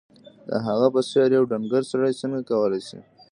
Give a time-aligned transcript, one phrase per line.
[0.49, 2.99] د هغه په څېر یو ډنګر سړی څنګه کولای شي